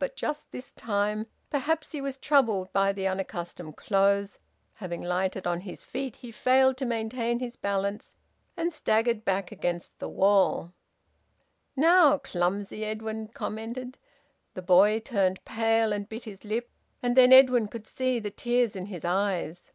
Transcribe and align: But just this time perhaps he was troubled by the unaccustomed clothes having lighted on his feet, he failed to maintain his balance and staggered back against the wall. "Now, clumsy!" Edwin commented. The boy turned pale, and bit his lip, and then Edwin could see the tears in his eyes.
But 0.00 0.16
just 0.16 0.50
this 0.50 0.72
time 0.72 1.28
perhaps 1.48 1.92
he 1.92 2.00
was 2.00 2.18
troubled 2.18 2.72
by 2.72 2.92
the 2.92 3.06
unaccustomed 3.06 3.76
clothes 3.76 4.40
having 4.74 5.00
lighted 5.00 5.46
on 5.46 5.60
his 5.60 5.84
feet, 5.84 6.16
he 6.16 6.32
failed 6.32 6.76
to 6.78 6.84
maintain 6.84 7.38
his 7.38 7.54
balance 7.54 8.16
and 8.56 8.72
staggered 8.72 9.24
back 9.24 9.52
against 9.52 9.96
the 10.00 10.08
wall. 10.08 10.72
"Now, 11.76 12.18
clumsy!" 12.18 12.84
Edwin 12.84 13.28
commented. 13.28 13.96
The 14.54 14.62
boy 14.62 14.98
turned 14.98 15.44
pale, 15.44 15.92
and 15.92 16.08
bit 16.08 16.24
his 16.24 16.44
lip, 16.44 16.68
and 17.00 17.16
then 17.16 17.32
Edwin 17.32 17.68
could 17.68 17.86
see 17.86 18.18
the 18.18 18.32
tears 18.32 18.74
in 18.74 18.86
his 18.86 19.04
eyes. 19.04 19.70